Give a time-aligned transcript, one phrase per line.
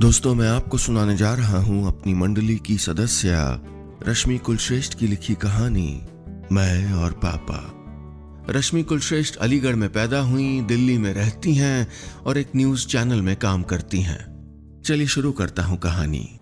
[0.00, 3.36] दोस्तों, मैं आपको सुनाने जा रहा हूँ अपनी मंडली की सदस्य
[4.08, 6.02] रश्मि कुलश्रेष्ठ की लिखी कहानी,
[6.52, 11.88] मैं और पापा। रश्मि कुलश्रेष्ठ अलीगढ़ में पैदा हुई, दिल्ली में रहती हैं
[12.26, 16.38] और एक न्यूज़ चैनल में काम करती हैं। चलिए शुरू करता हूँ कहानी।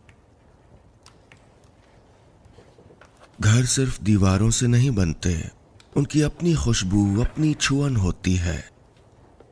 [3.40, 5.50] घर सिर्फ़ दीवारों से नहीं बनते,
[5.96, 8.74] उनकी अपनी खुशबू, अपनी छुअन होती है।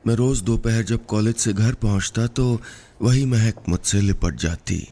[0.07, 2.61] मैं रोज दोपहर जब कॉलेज से घर पहुँचता तो
[3.03, 4.87] वही महक मुझसे लिपट जाती।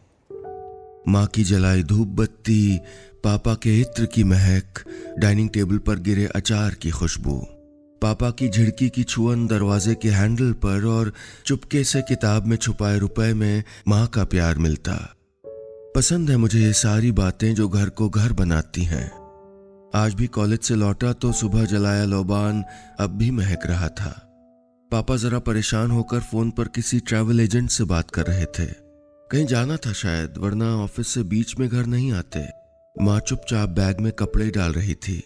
[1.07, 2.79] माँ की जलाई धूप बत्ती,
[3.23, 4.65] पापा के इत्र की महक,
[5.19, 7.47] डाइनिंग टेबल पर गिरे अचार की खुशबू।
[8.01, 11.13] पापा की झिड़की की छुअन दरवाजे के हैंडल पर और
[11.45, 15.15] चुपके से किताब में छुपाए रुपए में माँ का प्यार मिलता।
[15.95, 19.11] पसंद है मुझे ये सारी बातें जो घर को घर बनाती हैं।
[19.95, 22.63] आज भी कॉलेज से लौटा तो सुबह जलाया लोबान
[22.99, 24.30] अब भी महक रहा था।
[24.91, 28.65] पापा जरा परेशान होकर फ़ोन पर किसी ट्रैवल एजेंट से बात कर रहे थे।
[29.31, 32.47] कहीं जाना था शायद, वरना ऑफ़िस से बीच में घर नहीं आते।
[33.01, 35.23] माँ चुपचाप बैग में कपड़े डाल रही थी।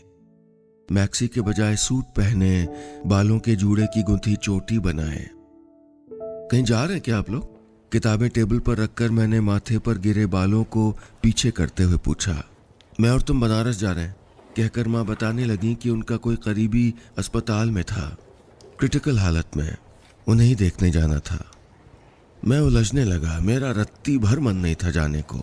[0.91, 2.67] मैक्सी के बजाय सूट पहने,
[3.05, 5.30] बालों के जूड़े की गुंथी चोटी बनाए।
[6.52, 7.55] कहीं जा रहे हैं क्या आप लोग?
[7.91, 10.91] किताबें टेबल पर रखकर मैंने माथे पर गिरे बालों को
[11.23, 12.44] पीछे करते हुए पूछा।
[13.00, 14.16] मैं और तुम बनारस जा रहे हैं,
[14.57, 18.17] कहकर माँ बताने लगी कि उनका कोई करीबी अस्पताल में था।
[18.79, 19.77] क्रिटिकल हालत में
[20.27, 21.51] उन्हें ही देखने जाना था।
[22.47, 25.37] मैं उलझने लगा। मेरा रत्ती भर मन नहीं था जाने को।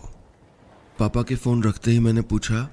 [0.99, 2.69] पापा के फ़ोन रखते ही मैंने पूछा,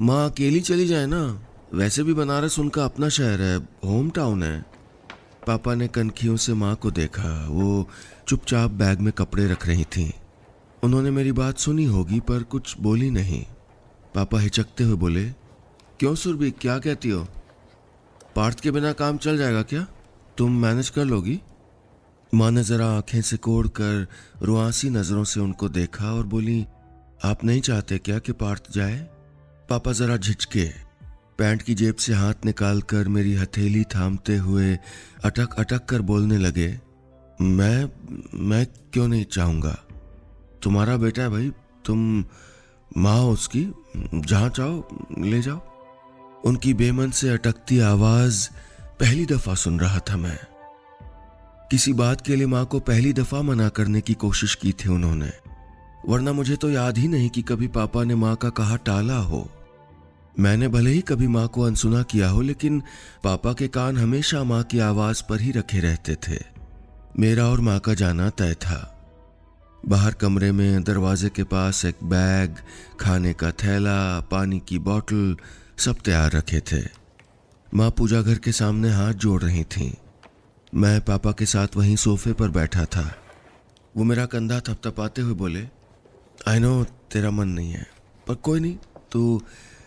[0.00, 1.42] माँ, अकेली चली जाए ना?
[1.74, 4.64] वैसे भी बनारस उनका अपना शहर है, होम टाउन है।
[5.46, 7.88] पापा ने कनखियों से माँ को देखा। वो
[8.28, 10.14] चुपचाप बैग में कपड़े रख रही थी।
[10.82, 13.44] उन्होंने मेरी बात सुनी होगी, पर कुछ बोली नहीं।
[14.14, 15.30] पापा हिचकते हुए बोले,
[15.98, 17.28] क्यों सुरभि, क्या कहती हो?
[18.36, 19.86] पार्थ के बिना काम चल जाएगा क्या?
[20.40, 21.40] तुम मैनेज कर लोगी?
[22.32, 24.06] माँ ने जरा आँखें से कोड़ कर
[24.42, 26.66] रुआसी नज़रों से उनको देखा और बोली,
[27.24, 28.96] आप नहीं चाहते क्या कि पार्थ जाए?
[29.70, 30.64] पापा जरा झिझके।
[31.38, 34.78] पैंट की जेब से हाथ निकालकर मेरी हथेली थामते हुए
[35.24, 36.68] अटक अटक कर बोलने लगे,
[37.40, 37.90] मैं
[38.48, 39.76] मैं क्यों नहीं चाहूँगा?
[40.62, 41.50] तुम्हारा बेटा है भाई,
[41.84, 42.24] तुम
[42.96, 45.60] माँ उसकी, जहाँ चाहो ले जाओ।
[46.44, 48.48] उनकी बेमन से अटकती आवाज़
[49.00, 50.38] पहली दफ़ा सुन रहा था मैं।
[51.70, 55.30] किसी बात के लिए माँ को पहली दफ़ा मना करने की कोशिश की थी उन्होंने,
[56.08, 59.48] वरना मुझे तो याद ही नहीं कि कभी पापा ने माँ का कहा टाला हो।
[60.38, 62.82] मैंने भले ही कभी माँ को अनसुना किया हो, लेकिन
[63.24, 66.38] पापा के कान हमेशा माँ की आवाज़ पर ही रखे रहते थे।
[67.18, 68.80] मेरा और माँ का जाना तय था।
[69.88, 72.56] बाहर कमरे में दरवाजे के पास एक बैग,
[73.00, 75.36] खाने का थैला, पानी की बोतल
[75.78, 76.99] सब तैयार रखे थे।
[77.72, 79.92] माँ पूजा घर के सामने हाथ जोड़ रही थी।
[80.72, 83.02] मैं पापा के साथ वहीं सोफे पर बैठा था।
[83.96, 85.66] वो मेरा कंधा थपथपाते हुए बोले
[86.48, 86.82] आई नो
[87.12, 87.86] तेरा मन नहीं है,
[88.26, 88.76] पर कोई नहीं,
[89.12, 89.42] तू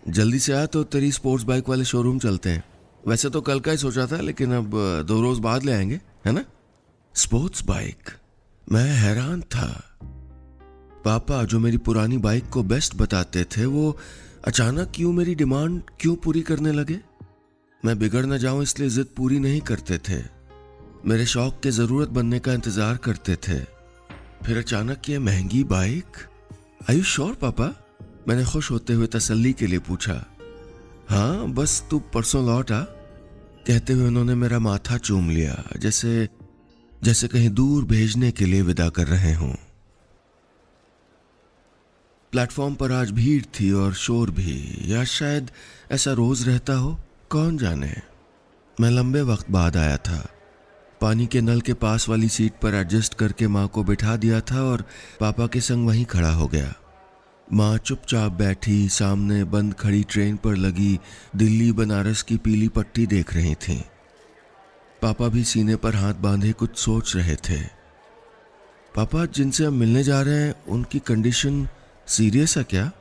[0.09, 2.63] जल्दी से आ तो तेरी स्पोर्ट्स बाइक वाले शोरूम चलते हैं।
[3.07, 4.71] वैसे तो कल का ही सोचा था, लेकिन अब
[5.07, 6.45] दो रोज बाद ले आएँगे, है ना?
[7.15, 8.09] स्पोर्ट्स बाइक
[8.67, 9.69] मैं हैरान था।
[11.05, 13.97] पापा जो मेरी पुरानी बाइक को बेस्ट बताते थे, वो
[14.47, 16.99] अचानक क्यों मेरी डिमांड क्यों पूरी करने लगे?
[17.83, 20.21] मैं बिगड़ न जाऊँ इसलिए जिद पूरी नहीं करते थे।
[21.05, 23.59] मेरे शौक के ज़रूरत बनने का इंतज़ार करते थे।
[24.45, 26.17] फिर अचानक ये महँगी बाइक?
[26.89, 27.67] आयु श्योर पापा?
[28.27, 30.15] मैंने खुश होते हुए तसल्ली के लिए पूछा।
[31.09, 32.81] हाँ बस तू परसों लौट आ।
[33.67, 36.27] कहते हुए उन्होंने मेरा माथा चूम लिया, जैसे
[37.03, 39.53] जैसे कहीं दूर भेजने के लिए विदा कर रहे हों।
[42.33, 45.51] प्लेटफॉर्म पर आज भीड़ थी और शोर भी, या शायद
[45.91, 46.99] ऐसा रोज रहता हो?
[47.33, 47.95] कौन जाने?
[48.81, 50.29] मैं लंबे वक्त बाद आया था।
[51.01, 54.63] पानी के नल के पास वाली सीट पर एडजस्ट करके माँ को बिठा दिया था
[54.63, 54.85] और
[55.19, 56.73] पापा के संग वहीं खड़ा हो गया।
[57.53, 60.99] माँ चुपचाप बैठी, सामने बंद खड़ी ट्रेन पर लगी
[61.35, 63.83] दिल्ली बनारस की पीली पट्टी देख रही थी।
[65.01, 67.61] पापा भी सीने पर हाथ बांधे कुछ सोच रहे थे।
[68.95, 71.67] पापा, जिनसे हम मिलने जा रहे हैं, उनकी कंडीशन
[72.07, 72.91] सीरियस है क्या?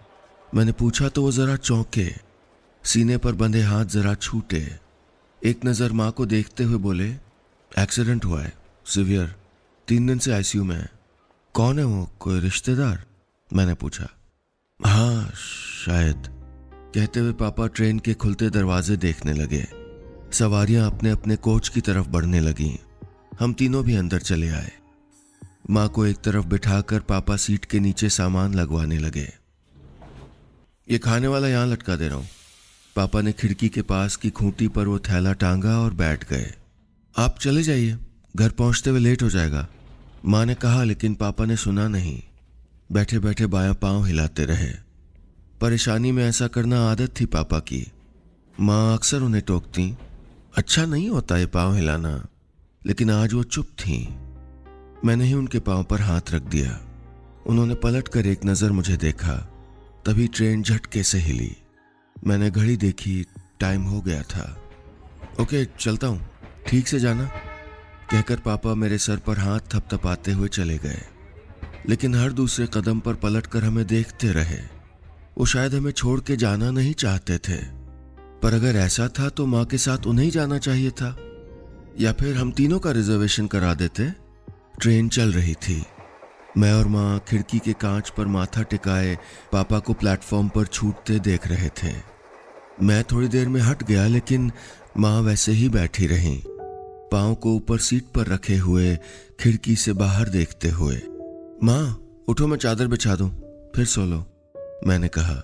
[0.54, 2.31] मैंने पूछा तो वो जरा चौंके।
[2.84, 4.78] सीने पर बंधे हाथ जरा छूटे।
[5.42, 7.08] एक नज़र माँ को देखते हुए बोले
[7.72, 8.52] एक्सीडेंट हुआ है
[8.86, 9.34] सिवियर
[9.88, 10.90] तीन दिन से आईसीयू में है।
[11.54, 12.10] कौन है वो?
[12.18, 13.04] कोई रिश्तेदार?
[13.52, 14.08] मैंने पूछा।
[14.80, 15.30] हाँ
[15.84, 16.28] शायद।
[16.94, 19.64] कहते हुए पापा ट्रेन के खुलते दरवाजे देखने लगे।
[20.32, 22.78] सवारियाँ अपने अपने कोच की तरफ़ बढ़ने लगी।
[23.40, 24.72] हम तीनों भी अंदर चले आए।
[25.70, 29.28] माँ को एक तरफ़ बिठाकर पापा सीट के नीचे सामान लगवाने लगे।
[30.88, 32.28] ये खाने वाला यहाँ लटका दे रहा हूँ।
[32.96, 36.54] पापा ने खिड़की के पास की खूंटी पर वो थैला टांगा और बैठ गए।
[37.18, 37.98] आप चले जाइए,
[38.36, 39.68] घर पहुँचते हुए लेट हो जाएगा।
[40.24, 42.22] माँ ने कहा, लेकिन पापा ने सुना नहीं।
[42.92, 44.72] बैठे बैठे बायां पाँव हिलाते रहे।
[45.60, 47.92] परेशानी में ऐसा करना आदत थी पापा की।
[48.60, 49.96] माँ अक्सर उन्हें टोकती
[50.56, 52.26] अच्छा नहीं होता ये पाँव हिलाना।
[52.86, 54.08] लेकिन आज वो चुप थी।
[55.04, 56.80] मैंने ही उनके पाँव पर हाथ रख दिया।
[57.46, 59.34] उन्होंने पलट कर एक नज़र मुझे देखा।
[60.06, 61.56] तभी ट्रेन झटके से हिली।
[62.26, 63.26] मैंने घड़ी देखी
[63.60, 64.62] टाइम हो गया था।
[65.40, 66.28] ओके चलता हूँ।
[66.66, 67.24] ठीक से जाना।
[68.10, 71.02] कहकर पापा मेरे सर पर हाथ थपथपाते हुए चले गए।
[71.88, 74.58] लेकिन हर दूसरे कदम पर पलटकर हमें देखते रहे।
[75.38, 77.56] वो शायद हमें छोड़ के जाना नहीं चाहते थे।
[78.42, 81.16] पर अगर ऐसा था तो माँ के साथ उन्हें जाना चाहिए था।
[82.00, 84.10] या फिर हम तीनों का रिजर्वेशन करा देते?
[84.80, 85.84] ट्रेन चल रही थी।
[86.58, 89.18] मैं और माँ खिड़की के कांच पर माथा टिकाए
[89.52, 92.11] पापा को प्लेटफॉर्म पर छूटते देख रहे थे।
[92.78, 94.50] मैं थोड़ी देर में हट गया, लेकिन
[94.98, 96.42] माँ वैसे ही बैठी रही।
[97.12, 98.96] पाँव को ऊपर सीट पर रखे हुए
[99.40, 101.00] खिड़की से बाहर देखते हुए,
[101.62, 101.98] माँ,
[102.28, 103.28] उठो, मैं चादर बिछा दूँ,
[103.76, 104.24] फिर सो लो।
[104.86, 105.34] मैंने कहा।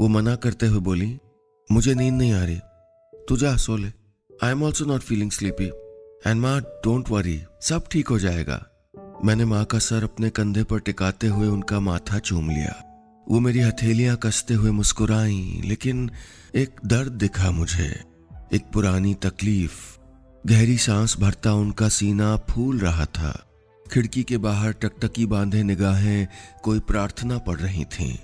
[0.00, 1.16] वो मना करते हुए बोली,
[1.70, 2.58] मुझे नींद नहीं आ रही,
[3.28, 3.88] तू जा, सो ले।
[4.30, 5.70] I am also not feeling sleepy
[6.26, 8.64] and माँ डोंट वरी सब ठीक हो जाएगा।
[9.24, 12.72] मैंने माँ का सर अपने कंधे पर टिकाते हुए उनका माथा चूम लिया।
[13.30, 16.10] वो मेरी हथेलियाँ कसते हुए मुस्कुराई, लेकिन
[16.54, 18.04] एक दर्द दिखा मुझे,
[18.52, 19.98] एक पुरानी तकलीफ़।
[20.46, 23.46] गहरी सांस भरता उनका सीना फूल रहा था।
[23.92, 26.28] खिड़की के बाहर टकटकी बांधे निगाहें
[26.62, 28.18] कोई प्रार्थना पढ़ रही थीं।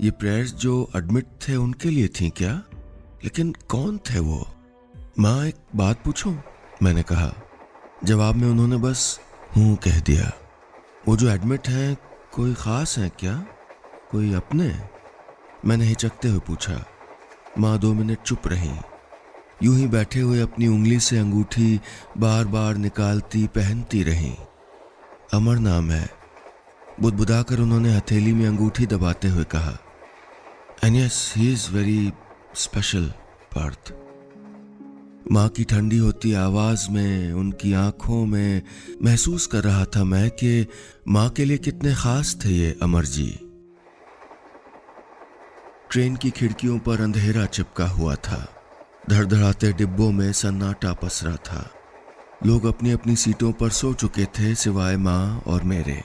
[0.00, 2.62] ये प्रेयर्स जो एडमिट थे उनके लिए थी क्या?
[3.24, 4.54] लेकिन कौन थे वो?
[5.18, 6.42] माँ, एक बात पूछूँ?
[6.82, 7.34] मैंने कहा।
[8.04, 9.20] जवाब में उन्होंने बस,
[9.56, 10.32] हूँ, कह दिया।
[11.08, 11.96] वो जो एडमिट हैं,
[12.32, 13.46] कोई खास है क्या?
[14.10, 14.80] कोई अपने?
[15.66, 16.86] मैंने हिचकते हुए पूछा।
[17.58, 18.70] माँ दो मिनट चुप रही।
[19.62, 21.80] यूँ ही बैठे हुए अपनी उंगली से अंगूठी
[22.18, 24.34] बार बार निकालती पहनती रही।
[25.34, 26.10] अमर नाम है।
[27.00, 29.78] बुदबुदाकर उन्होंने हथेली में अंगूठी दबाते हुए कहा।
[30.84, 32.12] And yes he is very
[32.54, 33.04] special
[33.56, 33.94] Parth.
[35.32, 38.62] माँ की ठंडी होती आवाज़ में, उनकी आँखों में
[39.02, 40.66] महसूस कर रहा था मैं कि
[41.08, 43.44] माँ के लिए कितने खास थे ये अमर जी।
[45.90, 48.48] ट्रेन की खिड़कियों पर अंधेरा चिपका हुआ था।
[49.10, 51.70] धड़धड़ाते डिब्बों में सन्नाटा पसरा था।
[52.46, 56.02] लोग अपनी अपनी सीटों पर सो चुके थे, सिवाय माँ और मेरे।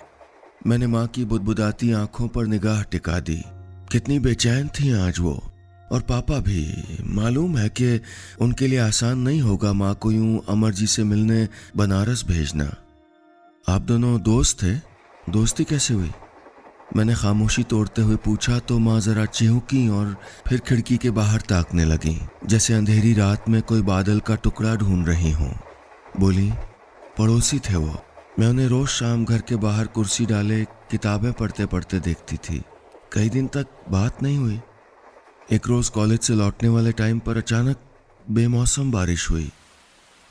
[0.68, 3.44] मैंने माँ की बुदबुदाती आँखों पर निगाह टिका दी।
[3.92, 5.44] कितनी बेचैन थी आज वो।
[5.92, 6.74] और पापा भी,
[7.06, 8.02] मालूम है कि
[8.42, 12.76] उनके लिए आसान नहीं होगा माँ को यूँ अमर जी से मिलने, बनारस भेजना।
[13.70, 14.76] आप दोनों दोस्त थे?
[15.32, 16.12] दोस्ती कैसे हुई?
[16.96, 20.16] मैंने खामोशी तोड़ते हुए पूछा तो माँ जरा चिहुकी और
[20.48, 25.08] फिर खिड़की के बाहर ताकने लगी, जैसे अंधेरी रात में कोई बादल का टुकड़ा ढूंढ
[25.08, 25.54] रही हूँ।
[26.20, 26.52] बोली,
[27.18, 27.96] पड़ोसी थे वो।
[28.40, 32.62] मैं उन्हें रोज शाम घर के बाहर कुर्सी डाले, किताबें पढ़ते पढ़ते देखती थी।
[33.14, 34.60] कई दिन तक बात नहीं हुई।
[35.52, 37.78] एक रोज कॉलेज से लौटने वाले टाइम पर अचानक
[38.26, 39.50] बेमौसम बारिश हुई।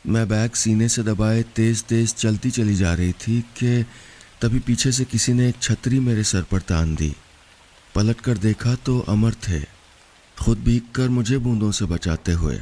[0.05, 3.85] मैं बैग सीने से दबाए तेज तेज चलती चली जा रही थी कि
[4.43, 7.15] तभी पीछे से किसी ने एक छतरी मेरे सर पर तान दी।
[7.95, 9.61] पलट कर देखा तो अमर थे।
[10.37, 12.59] खुद भीग कर मुझे बूंदों से बचाते हुए,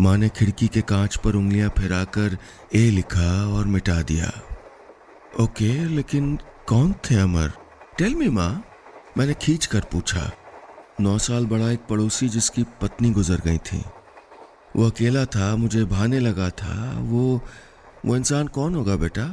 [0.00, 2.36] माँ ने खिड़की के कांच पर उंगलियाँ फिराकर
[2.74, 4.30] ए लिखा और मिटा दिया।
[5.40, 7.52] ओके, लेकिन कौन थे अमर?
[7.98, 8.62] टेल मी माँ।
[9.18, 10.30] मैंने खींच कर पूछा।
[11.00, 13.82] नौ साल बड़ा एक पड़ोसी जिसकी पत्नी गुजर गई थी।
[14.76, 17.40] वो अकेला था, मुझे भाने लगा था। वो
[18.06, 19.26] वो इंसान कौन होगा बेटा?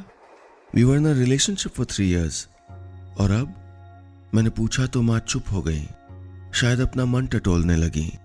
[0.75, 2.47] We were in relationship for three years
[3.17, 3.53] और अब
[4.33, 5.87] मैंने पूछा तो माँ चुप हो गई।
[6.53, 8.17] शायद अपना मन टटोलने लगी।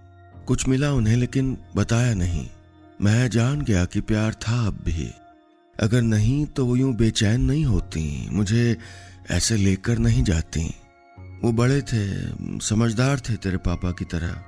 [0.46, 2.48] कुछ मिला उन्हें, लेकिन बताया नहीं।
[3.02, 5.10] मैं जान गया कि प्यार था अब भी।
[5.80, 8.76] अगर नहीं तो वो यूँ बेचैन नहीं होती। मुझे
[9.30, 10.74] ऐसे लेकर नहीं जाती।
[11.44, 12.28] वो बड़े थे,
[12.60, 14.42] समझदार थे तेरे पापा की तरह,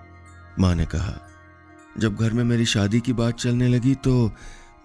[0.59, 1.21] माँ ने कहा।
[1.99, 4.33] जब घर में मेरी शादी की बात चलने लगी तो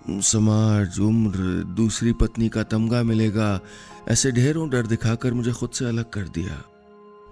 [0.09, 3.59] समाज, उम्र, दूसरी पत्नी का तमगा मिलेगा,
[4.07, 6.63] ऐसे ढेरों डर दिखाकर मुझे खुद से अलग कर दिया।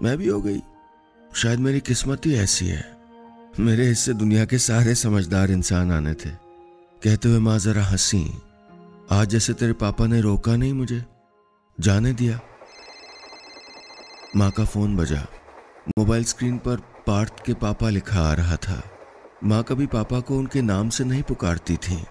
[0.02, 0.60] मैं भी हो गई।
[1.34, 2.96] शायद मेरी किस्मत ही ऐसी है।
[3.60, 6.30] मेरे हिस्से दुनिया के सारे समझदार इंसान आने थे।
[7.02, 8.42] कहते हुए माँ जरा हँसी।
[9.12, 11.04] आज जैसे तेरे पापा ने रोका नहीं मुझे।
[11.80, 12.40] जाने दिया।
[14.36, 15.26] माँ का फ़ोन बजा।
[15.98, 18.82] मोबाइल स्क्रीन पर पार्थ के पापा लिखा आ रहा था।
[19.44, 22.04] माँ कभी पापा को उनके नाम से नहीं पुकारती थी।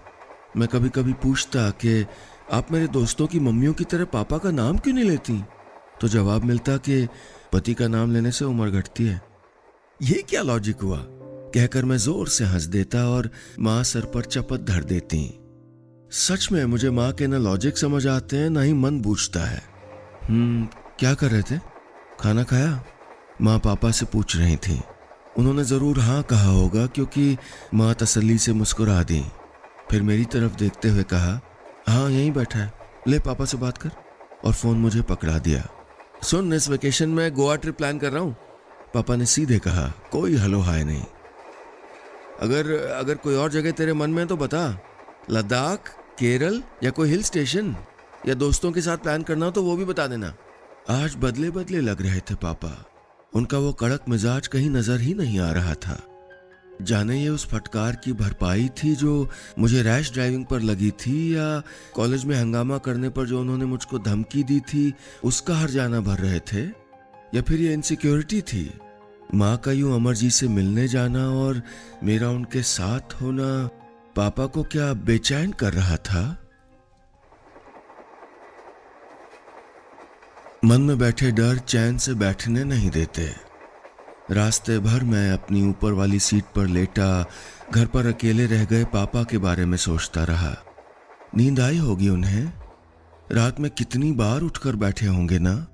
[0.56, 2.06] मैं कभी कभी पूछता कि
[2.52, 5.44] आप मेरे दोस्तों की मम्मियों की तरह पापा का नाम क्यों नहीं लेती?
[6.00, 7.08] तो जवाब मिलता कि
[7.52, 9.20] पति का नाम लेने से उम्र घटती है।
[10.02, 10.98] ये क्या लॉजिक हुआ?
[11.54, 15.40] कहकर मैं ज़ोर से हंस देता और माँ सर पर चपत धर देती।
[16.10, 19.62] सच में मुझे माँ के ना लॉजिक समझ आते हैं, ना ही मन बूझता है।
[20.28, 21.58] हम्म क्या कर रहे थे?
[22.20, 22.84] खाना खाया?
[23.42, 24.80] माँ पापा से पूछ रही थी।
[25.38, 27.36] उन्होंने ज़रूर हाँ कहा होगा, क्योंकि
[27.74, 29.24] माँ तसल्ली से मुस्कुरा दी।
[29.90, 31.40] फिर मेरी तरफ़ देखते हुए कहा
[31.88, 32.72] हाँ यहीं बैठा है।
[33.08, 33.90] ले, पापा से बात कर।
[34.44, 35.62] और फ़ोन मुझे पकड़ा दिया।
[36.22, 38.36] सुन, इस वेकेशन में गोवा ट्रिप प्लान कर रहा हूँ।
[38.94, 41.04] पापा ने सीधे कहा, कोई हलो हाय नहीं।
[42.40, 44.66] अगर अगर कोई और जगह तेरे मन में तो बता।
[45.30, 45.88] लद्दाख,
[46.18, 47.74] केरल या कोई हिल स्टेशन
[48.28, 50.34] या दोस्तों के साथ प्लान करना हो तो वो भी बता देना।
[50.90, 52.72] आज बदले बदले लग रहे थे पापा।
[53.34, 56.00] उनका वो कड़क मिजाज कहीं नज़र ही नहीं आ रहा था।
[56.82, 61.62] जाने ये उस फटकार की भरपाई थी जो मुझे रैश ड्राइविंग पर लगी थी या
[61.94, 66.18] कॉलेज में हंगामा करने पर जो उन्होंने मुझको धमकी दी थी, उसका हर जाना भर
[66.18, 66.62] रहे थे?
[67.34, 68.78] या फिर ये इनसिक्योरिटी थी?
[69.34, 71.62] माँ का यूँ अमर जी से मिलने जाना और
[72.04, 73.68] मेरा उनके साथ होना
[74.16, 76.42] पापा को क्या बेचैन कर रहा था?
[80.64, 83.45] मन में बैठे डर चैन से बैठने नहीं देते।
[84.30, 87.26] रास्ते भर मैं अपनी ऊपर वाली सीट पर लेटा,
[87.74, 90.56] घर पर अकेले रह गए पापा के बारे में सोचता रहा।
[91.36, 92.52] नींद आई होगी उन्हें?
[93.32, 95.66] रात में कितनी बार उठकर बैठे होंगे ना?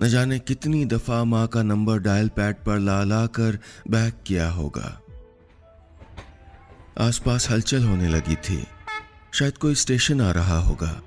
[0.00, 3.58] न जाने कितनी दफ़ा माँ का नंबर डायल पैड पर ला ला कर
[3.90, 5.00] बैक किया होगा।
[7.00, 8.66] आसपास हलचल होने लगी थी।
[9.34, 11.02] शायद कोई स्टेशन आ रहा होगा।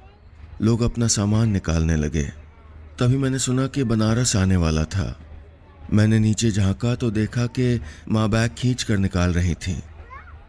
[0.62, 2.24] लोग अपना सामान निकालने लगे।
[3.00, 5.20] तभी मैंने सुना कि बनारस आने वाला था।
[5.94, 9.82] मैंने नीचे झांका तो देखा कि माँ बैग खींच कर निकाल रही थी।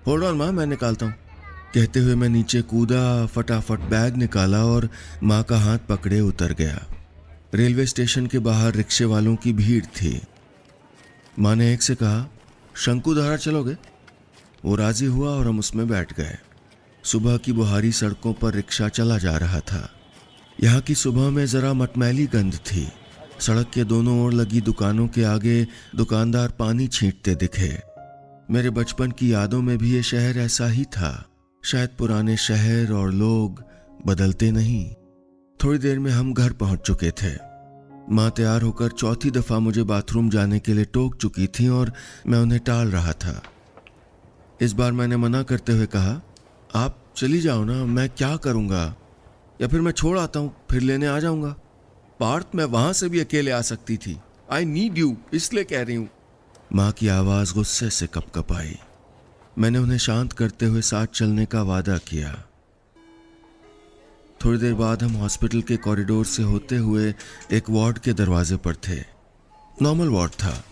[0.07, 1.15] होल्ड ऑन माँ, मैं निकालता हूँ।
[1.75, 4.89] कहते हुए मैं नीचे कूदा, फटाफट बैग निकाला और
[5.23, 6.87] माँ का हाथ पकड़े उतर गया।
[7.55, 10.21] रेलवे स्टेशन के बाहर रिक्शे वालों की भीड़ थी।
[11.39, 12.31] माँ ने एक से कहा
[12.77, 13.77] शंकुधारा चलोगे?
[14.65, 16.39] वो राज़ी हुआ और हम उसमें बैठ गए।
[17.05, 19.91] सुबह की बुहारी सड़कों पर रिक्शा चला जा रहा था।
[20.63, 22.89] यहाँ की सुबह में जरा मटमैली गंध थी।
[23.41, 25.67] सड़क के दोनों ओर लगी दुकानों के आगे
[25.97, 27.83] दुकानदार पानी छींटते दिखे।
[28.51, 31.29] मेरे बचपन की यादों में भी ये शहर ऐसा ही था।
[31.65, 33.65] शायद पुराने शहर और लोग
[34.07, 34.95] बदलते नहीं।
[35.65, 37.35] थोड़ी देर में हम घर पहुँच चुके थे।
[38.11, 41.93] माँ तैयार होकर चौथी दफ़ा मुझे बाथरूम जाने के लिए टोक चुकी थी और
[42.27, 43.43] मैं उन्हें टाल रहा था।
[44.61, 46.23] इस बार मैंने मना करते हुए कहा,
[46.75, 48.97] आप चली जाओ ना, मैं क्या करूँगा?
[49.61, 51.57] या फिर मैं छोड़ आता हूँ, फिर लेने आ जाऊँगा?
[52.21, 54.21] पार्थ मैं वहाँ से भी अकेले आ सकती थी।
[54.53, 56.09] आई नीड यू इसलिए कह रही हूँ।
[56.73, 58.79] माँ की आवाज़ गुस्से से कप कप आई।
[59.59, 62.45] मैंने उन्हें शांत करते हुए साथ चलने का वादा किया।
[64.45, 67.15] थोड़ी देर बाद हम हॉस्पिटल के कॉरिडोर से होते हुए
[67.53, 69.01] एक वार्ड के दरवाजे पर थे।
[69.83, 70.65] नॉर्मल वार्ड था।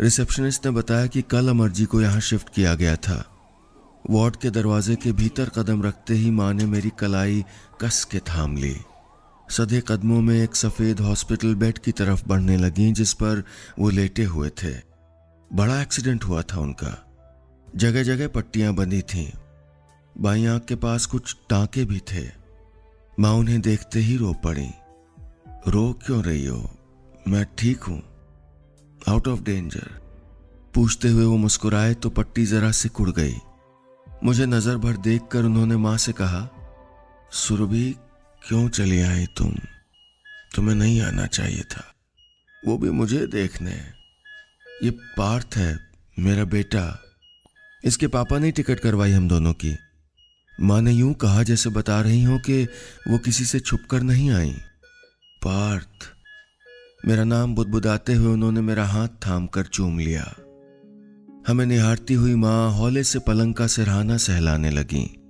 [0.00, 3.24] रिसेप्शनिस्ट ने बताया कि कल अमर जी को यहाँ शिफ्ट किया गया था।
[4.10, 7.44] वार्ड के दरवाजे के भीतर कदम रखते ही माँ ने मेरी कलाई
[7.80, 8.76] कस के थाम ली।
[9.50, 13.44] सधे कदमों में एक सफ़ेद हॉस्पिटल बेड की तरफ़ बढ़ने लगी, जिस पर
[13.78, 14.74] वो लेटे हुए थे।
[15.52, 17.06] बड़ा एक्सीडेंट हुआ था उनका।
[17.76, 19.30] जगह जगह पट्टियाँ बंधी थीं।
[20.20, 22.28] बाई आँख के पास कुछ टांके भी थे।
[23.20, 24.68] माँ उन्हें देखते ही रो पड़ी।
[25.68, 26.70] रो क्यों रही हो?
[27.28, 28.02] मैं ठीक हूँ।
[29.08, 29.90] आउट ऑफ़ डेंजर
[30.74, 33.34] पूछते हुए वो मुस्कुराए तो पट्टी जरा सी कुड़ गई।
[34.24, 36.48] मुझे नज़र भर देखकर उन्होंने माँ से कहा,
[37.32, 37.96] सुरभि
[38.48, 39.54] क्यों चली आई तुम?
[40.54, 41.94] तुम्हें नहीं आना चाहिए था।
[42.66, 43.70] वो भी मुझे देखने।
[44.82, 45.78] ये पार्थ है,
[46.18, 47.02] मेरा बेटा।
[47.84, 49.76] इसके पापा ने टिकट करवाई हम दोनों की।
[50.60, 52.64] माँ ने यूँ कहा जैसे बता रही हो कि
[53.08, 54.52] वो किसी से छुप कर नहीं आई।
[55.42, 56.12] पार्थ,
[57.06, 60.34] मेरा नाम बुदबुदाते हुए उन्होंने मेरा हाथ थाम कर चूम लिया।
[61.48, 65.25] हमें निहारती हुई माँ हौले से पलंग का सिरहाना सहलाने लगी।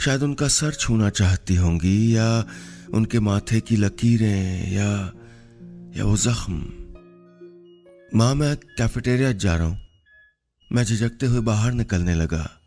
[0.00, 2.46] शायद उनका सर छूना चाहती होंगी, या
[2.94, 5.12] उनके माथे की लकीरें, या
[5.96, 6.54] या वो जख्म।
[8.18, 9.80] माँ, मैं कैफेटेरिया जा रहा हूँ।
[10.72, 12.60] मैं झिझकते हुए बाहर निकलने लगा।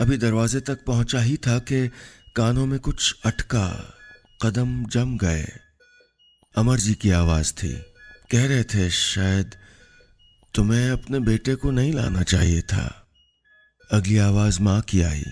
[0.00, 1.90] अभी दरवाजे तक पहुँचा ही था कि
[2.36, 3.94] कानों में कुछ अटका,
[4.42, 5.48] कदम जम गए।
[6.56, 7.72] अमर जी की आवाज़ थी।
[8.30, 9.50] कह रहे थे, शायद
[10.54, 13.06] तुम्हें अपने बेटे को नहीं लाना चाहिए था।
[13.90, 15.24] अगली आवाज़ माँ की आई।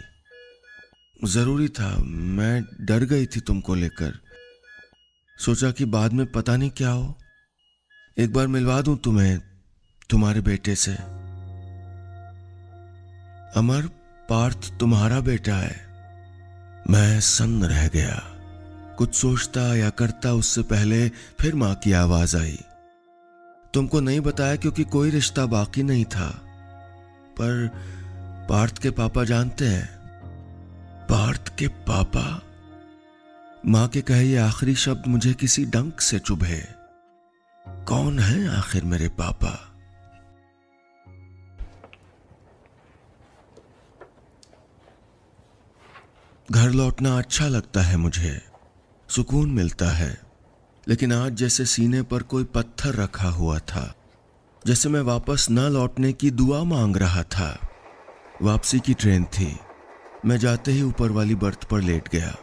[1.25, 4.18] ज़रूरी था। मैं डर गई थी तुमको लेकर।
[5.38, 7.18] सोचा कि बाद में पता नहीं क्या हो।
[8.18, 9.40] एक बार मिलवा दूँ तुम्हें,
[10.10, 10.94] तुम्हारे बेटे से।
[13.56, 13.87] अमर,
[14.28, 15.87] पार्थ तुम्हारा बेटा है।
[16.90, 18.22] मैं सन्न रह गया।
[18.98, 22.58] कुछ सोचता या करता उससे पहले फिर माँ की आवाज़ आई।
[23.75, 26.28] तुमको नहीं बताया क्योंकि कोई रिश्ता बाकी नहीं था।
[27.40, 27.70] पर
[28.50, 29.98] पार्थ के पापा जानते हैं।
[31.11, 32.43] पार्थ के पापा।
[33.67, 36.69] माँ के कहे ये आखिरी शब्द मुझे किसी डंक से चुभे।
[37.69, 39.65] कौन है आखिर मेरे पापा?
[46.50, 48.43] घर लौटना अच्छा लगता है मुझे।
[49.09, 50.21] सुकून मिलता है।
[50.88, 53.95] लेकिन आज जैसे सीने पर कोई पत्थर रखा हुआ था।
[54.67, 57.69] जैसे मैं वापस न लौटने की दुआ मांग रहा था।
[58.43, 59.59] वापसी की ट्रेन थी।
[60.26, 62.37] मैं जाते ही ऊपर वाली बर्थ पर लेट गया।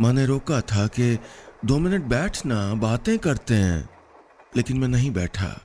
[0.00, 1.18] माँ ने रोका था कि
[1.64, 3.88] दो मिनट बैठना, बातें करते हैं,
[4.56, 5.60] लेकिन मैं नहीं बैठा।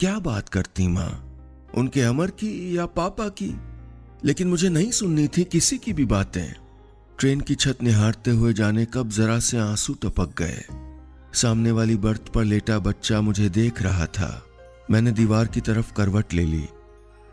[0.00, 1.30] क्या बात करती माँ?
[1.74, 3.60] उनके अमर की या पापा की?
[4.24, 6.54] लेकिन मुझे नहीं सुननी थी किसी की भी बातें।
[7.18, 10.64] ट्रेन की छत निहारते हुए जाने कब जरा से आँसू टपक गए।
[11.34, 14.46] सामने वाली बर्थ पर लेटा बच्चा मुझे देख रहा था।
[14.90, 16.68] मैंने दीवार की तरफ़ करवट ले ली।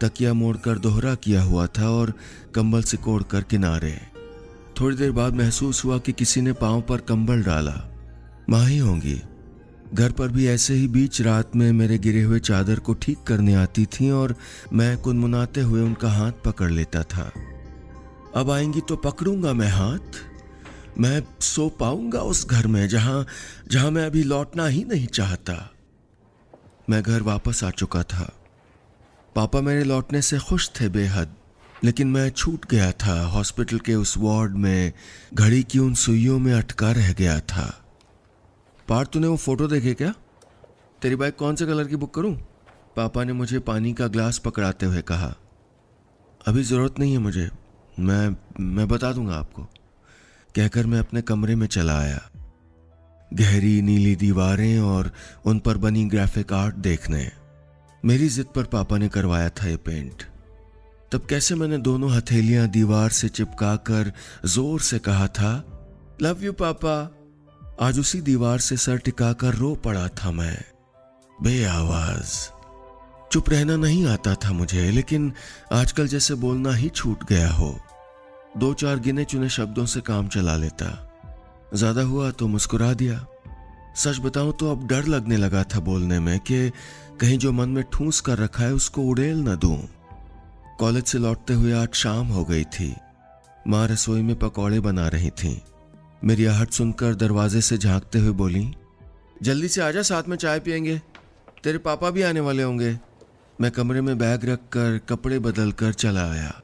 [0.01, 2.13] तकिया मोड़कर दोहरा किया हुआ था और
[2.55, 3.99] कंबल से कोड़ कर किनारे।
[4.79, 7.75] थोड़ी देर बाद महसूस हुआ कि किसी ने पाँव पर कंबल डाला।
[8.49, 9.21] माँ ही होंगी।
[9.93, 13.53] घर पर भी ऐसे ही बीच रात में मेरे गिरे हुए चादर को ठीक करने
[13.53, 14.35] आती थी और
[14.73, 17.31] मैं कुनमुनाते हुए उनका हाथ पकड़ लेता था।
[18.35, 20.19] अब आएँगी तो पकड़ूँगा मैं हाथ।
[20.99, 23.25] मैं सो पाऊँगा उस घर में जहाँ
[23.71, 25.71] जहाँ मैं अभी लौटना ही नहीं चाहता।
[26.89, 28.40] मैं घर वापस आ चुका था।
[29.35, 31.35] पापा मेरे लौटने से खुश थे बेहद,
[31.83, 34.93] लेकिन मैं छूट गया था। हॉस्पिटल के उस वार्ड में
[35.33, 37.65] घड़ी की उन सुइयों में अटका रह गया था।
[38.87, 40.13] पार तूने वो फ़ोटो देखे क्या?
[41.01, 42.35] तेरी बाइक कौन से कलर की बुक करूँ?
[42.95, 45.33] पापा ने मुझे पानी का ग्लास पकड़ाते हुए कहा,
[46.47, 47.49] अभी ज़रूरत नहीं है मुझे,
[47.99, 49.63] मैं मैं बता दूँगा आपको,
[50.55, 52.21] कहकर मैं अपने कमरे में चला आया।
[53.31, 55.11] गहरी नीली दीवारें और
[55.45, 57.31] उन पर बनी ग्राफिक आर्ट देखने।
[58.03, 60.23] मेरी जिद पर पापा ने करवाया था ये पेंट
[61.11, 64.11] तब कैसे मैंने दोनों हथेलियाँ दीवार से चिपका कर
[64.45, 65.51] ज़ोर से कहा था,
[66.21, 66.95] लव यू पापा।
[67.81, 70.57] आज उसी दीवार से सर टिकाकर रो पड़ा था मैं।
[71.37, 72.33] बे आवाज़
[73.31, 75.31] चुप रहना नहीं आता था मुझे, लेकिन
[75.71, 77.75] आजकल जैसे बोलना ही छूट गया हो।
[78.57, 80.87] दो चार गिने चुने शब्दों से काम चला लेता।
[81.73, 83.25] ज़्यादा हुआ तो मुस्कुरा दिया।
[83.95, 86.69] सच बताऊँ तो अब डर लगने लगा था बोलने में कि
[87.21, 89.77] कहीं जो मन में ठूस कर रखा है उसको उड़ेल न दूँ।
[90.79, 92.95] कॉलेज से लौटते हुए आज शाम हो गई थी।
[93.67, 95.61] माँ रसोई में पकौड़े बना रही थी।
[96.23, 98.71] मेरी आहट सुनकर दरवाजे से झांकते हुए बोली,
[99.43, 101.01] जल्दी से आजा, साथ में चाय पियेंगे।
[101.63, 102.97] तेरे पापा भी आने वाले होंगे।
[103.61, 106.61] मैं कमरे में बैग रख कर कपड़े बदल कर चला आया।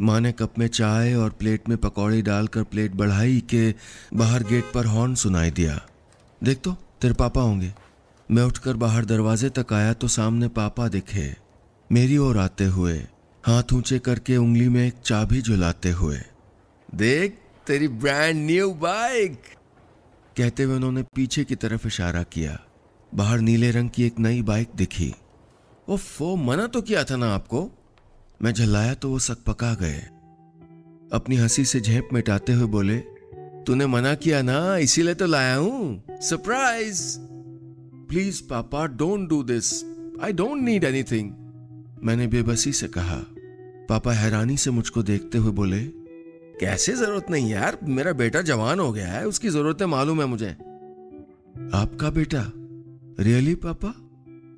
[0.00, 3.74] माँ ने कप में चाय और प्लेट में पकौड़े डालकर प्लेट बढ़ाई के
[4.14, 5.80] बाहर गेट पर हॉर्न सुनाई दिया।
[6.44, 7.74] देख तो तेरे पापा होंगे।
[8.30, 11.36] मैं उठकर बाहर दरवाजे तक आया तो सामने पापा दिखे।
[11.92, 12.98] मेरी ओर आते हुए,
[13.44, 16.18] हाथ ऊँचे करके उंगली में एक चाबी झुलाते हुए।
[16.94, 19.42] देख, तेरी ब्रांड न्यू बाइक
[20.36, 22.58] कहते हुए उन्होंने पीछे की तरफ़ इशारा किया।
[23.14, 25.14] बाहर नीले रंग की एक नई बाइक दिखी।
[25.88, 27.70] वो फो मना तो किया था ना आपको?
[28.42, 29.98] मैं झल्लाया तो वो सक पका गए।
[31.12, 33.02] अपनी हँसी से झेप मिटाते हुए बोले
[33.66, 37.18] तूने मना किया ना, इसीलिए तो लाया हूँ। Surprise
[38.08, 39.84] please papa don't do this
[40.24, 41.30] I don't need anything
[42.04, 43.16] मैंने बेबसी से कहा।
[43.88, 45.80] पापा हैरानी से मुझको देखते हुए बोले,
[46.60, 50.50] कैसे ज़रूरत नहीं यार, मेरा बेटा जवान हो गया है, उसकी जरूरतें मालूम है मुझे.
[51.74, 52.52] आपका बेटा?
[53.20, 53.94] रियली पापा?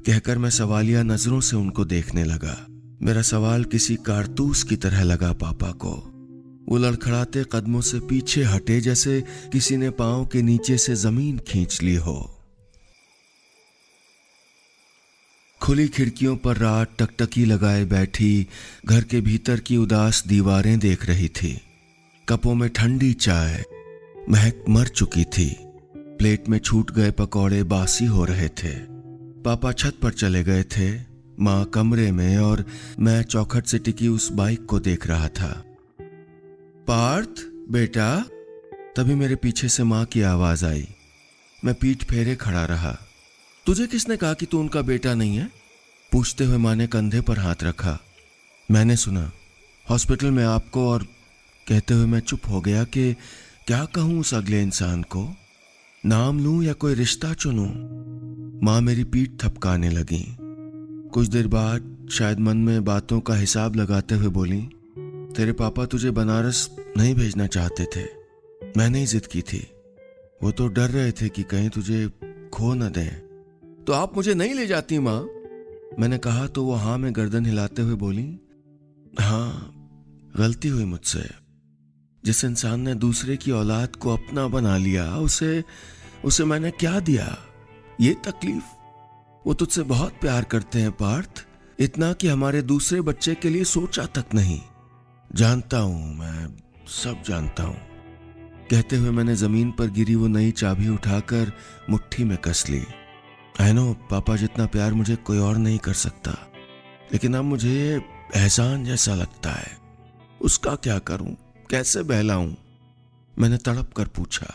[0.06, 2.66] कहकर मैं सवालिया नज़रों से उनको देखने लगा।
[3.02, 6.12] मेरा सवाल किसी कारतूस की तरह लगा पापा को।
[6.68, 9.20] वो लड़खड़ाते कदमों से पीछे हटे जैसे
[9.53, 12.38] किसी ने पाँव के नीचे से ज़मीन खींच ली हो।
[15.61, 18.46] खुली खिड़कियों पर रात टकटकी लगाए बैठी,
[18.87, 21.61] घर के भीतर की उदास दीवारें देख रही थी।
[22.29, 23.64] कपों में ठंडी चाय,
[24.31, 25.57] महक मर चुकी थी।
[25.96, 28.75] प्लेट में छूट गए पकौड़े बासी हो रहे थे।
[29.42, 31.01] पापा छत पर चले गए थे,
[31.40, 32.64] माँ कमरे में और
[32.98, 35.71] मैं चौखट से टिकी उस बाइक को देख रहा था।
[36.88, 37.29] पार्थ,
[37.71, 38.21] बेटा।
[38.97, 40.88] तभी मेरे पीछे से माँ की आवाज़ आई।
[41.64, 42.99] मैं पीठ फेरे खड़ा रहा।
[43.66, 45.51] तुझे किसने कहा कि तू उनका बेटा नहीं है?
[46.12, 47.99] पूछते हुए माँ ने कंधे पर हाथ रखा।
[48.71, 49.33] मैंने सुना।
[49.90, 51.03] हॉस्पिटल में आपको और
[51.68, 53.16] कहते हुए मैं चुप हो गया कि
[53.66, 55.35] क्या कहूँ उस अगले इंसान को?
[56.07, 57.68] नाम लूँ या कोई रिश्ता चुनूं?
[58.66, 60.37] माँ मेरी पीठ थपकाने लगी।
[61.11, 64.68] कुछ देर बाद शायद मन में बातों का हिसाब लगाते हुए बोली
[65.37, 68.05] तेरे पापा तुझे बनारस नहीं भेजना चाहते थे।
[68.77, 69.71] मैंने ही जिद की थी।
[70.42, 72.09] वो तो डर रहे थे कि कहीं तुझे
[72.53, 73.11] खो न दें।
[73.85, 75.23] तो आप मुझे नहीं ले जाती माँ?
[75.99, 78.40] मैंने कहा तो वो हाँ में गर्दन हिलाते हुए बोली
[79.21, 79.73] हाँ
[80.37, 81.31] गलती हुई मुझसे।
[82.25, 85.64] जिस इंसान ने दूसरे की औलाद को अपना बना लिया, उसे
[86.25, 87.38] उसे मैंने क्या दिया?
[88.01, 88.64] ये तकलीफ़।
[89.47, 91.47] वो तुझसे बहुत प्यार करते हैं, पार्थ।
[91.79, 94.61] इतना कि हमारे दूसरे बच्चे के लिए सोचा तक नहीं।
[95.33, 96.49] जानता हूँ, मैं
[96.92, 97.77] सब जानता हूँ।
[98.71, 101.53] कहते हुए मैंने ज़मीन पर गिरी वो नई चाबी उठाकर
[101.90, 102.83] मुट्ठी में कस ली।
[103.61, 106.37] आई नो पापा जितना प्यार मुझे कोई और नहीं कर सकता,
[107.12, 107.73] लेकिन अब मुझे
[108.37, 109.77] एहसान जैसा लगता है।
[110.40, 111.37] उसका क्या करूँ?
[111.71, 112.55] कैसे बहलाऊं?
[113.35, 114.55] मैंने तड़प कर पूछा।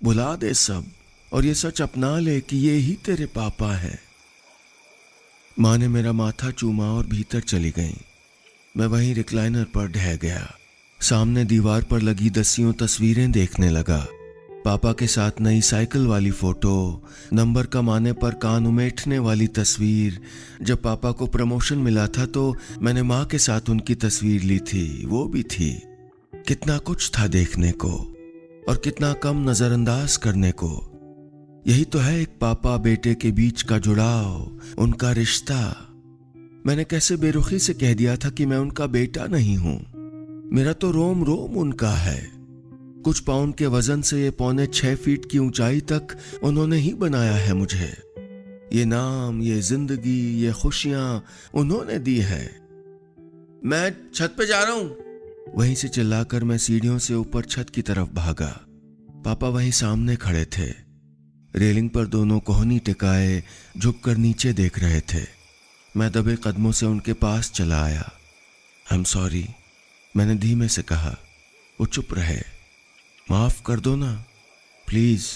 [0.00, 0.84] बुला दे सब,
[1.32, 3.98] और ये सच अपना ले कि ये ही तेरे पापा है।
[5.56, 7.96] माँ ने मेरा माथा चूमा और भीतर चली गई।
[8.76, 10.46] मैं वहीं रिक्लाइनर पर ढह गया।
[11.00, 14.06] सामने दीवार पर लगी दसियों तस्वीरें देखने लगा।
[14.64, 20.20] पापा के साथ नई साइकिल वाली फ़ोटो, नंबर कम आने पर कान उमेटने वाली तस्वीर।
[20.62, 25.06] जब पापा को प्रमोशन मिला था तो मैंने माँ के साथ उनकी तस्वीर ली थी,
[25.06, 25.70] वो भी थी।
[26.48, 27.92] कितना कुछ था देखने को
[28.68, 30.72] और कितना कम नजरअंदाज करने को।
[31.66, 35.60] यही तो है एक पापा बेटे के बीच का जुड़ाव, उनका रिश्ता।
[36.66, 39.86] मैंने कैसे बेरुखी से कह दिया था कि मैं उनका बेटा नहीं हूँ।
[40.52, 42.30] मेरा तो रोम रोम उनका है।
[43.02, 47.34] कुछ पाउंड के वज़न से ये पौने छह फीट की ऊंचाई तक उन्होंने ही बनाया
[47.34, 47.96] है मुझे।
[48.72, 51.24] ये नाम, ये ज़िंदगी, ये खुशियाँ
[51.54, 52.60] उन्होंने दी है।
[53.64, 54.96] मैं छत पे जा रहा हूँ।
[55.56, 58.60] वहीं से चिल्लाकर मैं सीढ़ियों से ऊपर छत की तरफ़ भागा।
[59.24, 60.70] पापा वहीं सामने खड़े थे।
[61.56, 63.42] रेलिंग पर दोनों कोहनी टिकाए,
[63.78, 65.35] झुककर नीचे देख रहे थे।
[65.96, 68.10] मैं दबे कदमों से उनके पास चला आया।
[68.86, 69.46] आई एम सॉरी
[70.16, 71.16] मैंने धीमे से कहा,
[71.80, 72.42] वो चुप रहे।
[73.30, 74.24] माफ़ कर दो ना।
[74.86, 75.26] प्लीज़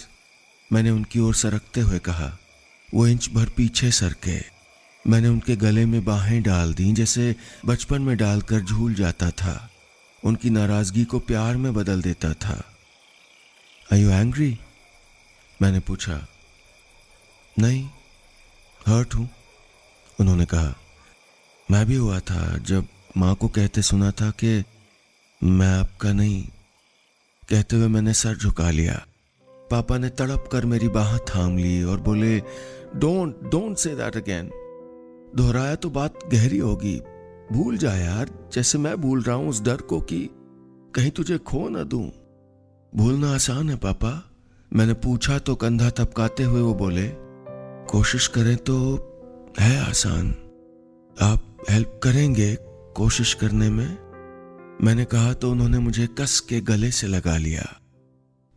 [0.73, 2.39] मैंने उनकी ओर सरकते हुए कहा।
[2.95, 4.41] वो इंच भर पीछे सरके
[5.07, 9.71] मैंने उनके गले में बाहें डाल दी, जैसे बचपन में डालकर झूल जाता था।
[10.25, 12.63] उनकी नाराज़गी को प्यार में बदल देता था।
[13.93, 14.59] आई यू एंग्री
[15.63, 16.27] मैंने पूछा।
[17.59, 17.89] नहीं
[18.89, 19.29] हर्ट हूँ।
[20.21, 20.75] उन्होंने कहा,
[21.69, 24.65] मैं भी हुआ था जब माँ को कहते सुना था कि
[25.41, 26.43] मैं आपका नहीं।
[27.49, 29.01] कहते हुए मैंने सर झुका लिया।
[29.71, 32.39] पापा ने तड़प कर मेरी बाह थाम ली और बोले
[32.97, 34.51] don't don't say that again
[35.37, 36.97] दोहराया तो बात गहरी होगी।
[37.53, 40.29] भूल जा यार, जैसे मैं भूल रहा हूँ उस डर को कि
[40.95, 42.11] कहीं तुझे खो ना दूँ।
[42.93, 44.11] भूलना आसान है, पापा।
[44.73, 47.09] मैंने पूछा तो कंधा तपकाते हुए वो बोले,
[47.91, 48.77] कोशिश करें तो
[49.59, 50.31] है आसान।
[51.23, 52.57] आप हेल्प करेंगे
[52.97, 53.99] कोशिश करने में।
[54.83, 57.81] मैंने कहा तो उन्होंने मुझे कस के गले से लगा लिया।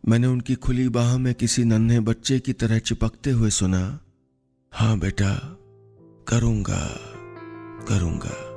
[0.08, 4.00] मैंने उनकी खुली बाह में किसी नन्हे बच्चे की तरह चिपकते हुए सुना,
[4.72, 5.56] हाँ बेटा,
[6.28, 7.00] करूँगा
[7.88, 8.54] करूँगा।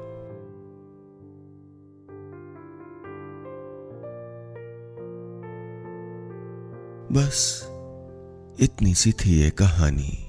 [7.12, 7.67] बस,
[8.60, 10.26] इतनी सी थी ये कहानी।